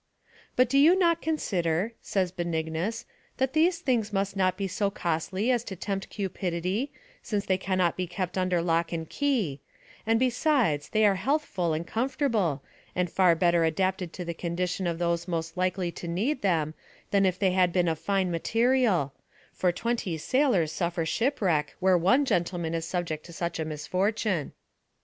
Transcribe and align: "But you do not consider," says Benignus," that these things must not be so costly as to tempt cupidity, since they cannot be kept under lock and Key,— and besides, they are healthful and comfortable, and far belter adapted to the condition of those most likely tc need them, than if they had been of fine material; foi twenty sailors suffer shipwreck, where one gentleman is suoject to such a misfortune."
"But 0.55 0.73
you 0.73 0.93
do 0.93 0.99
not 0.99 1.21
consider," 1.21 1.93
says 2.01 2.31
Benignus," 2.31 3.05
that 3.37 3.53
these 3.53 3.77
things 3.77 4.11
must 4.11 4.35
not 4.35 4.57
be 4.57 4.67
so 4.67 4.89
costly 4.89 5.51
as 5.51 5.63
to 5.65 5.75
tempt 5.75 6.09
cupidity, 6.09 6.91
since 7.21 7.45
they 7.45 7.59
cannot 7.59 7.95
be 7.95 8.07
kept 8.07 8.35
under 8.35 8.63
lock 8.63 8.91
and 8.91 9.07
Key,— 9.07 9.59
and 10.07 10.19
besides, 10.19 10.89
they 10.89 11.05
are 11.05 11.13
healthful 11.21 11.73
and 11.73 11.85
comfortable, 11.85 12.63
and 12.95 13.11
far 13.11 13.35
belter 13.35 13.63
adapted 13.67 14.11
to 14.13 14.25
the 14.25 14.33
condition 14.33 14.87
of 14.87 14.97
those 14.97 15.27
most 15.27 15.55
likely 15.55 15.91
tc 15.91 16.09
need 16.09 16.41
them, 16.41 16.73
than 17.11 17.23
if 17.23 17.37
they 17.37 17.51
had 17.51 17.71
been 17.71 17.87
of 17.87 17.99
fine 17.99 18.31
material; 18.31 19.13
foi 19.53 19.69
twenty 19.71 20.17
sailors 20.17 20.71
suffer 20.71 21.05
shipwreck, 21.05 21.75
where 21.79 21.95
one 21.95 22.25
gentleman 22.25 22.73
is 22.73 22.87
suoject 22.87 23.21
to 23.21 23.33
such 23.33 23.59
a 23.59 23.65
misfortune." 23.65 24.53